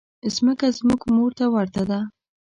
[0.45, 1.99] مځکه زموږ مور ته ورته ده.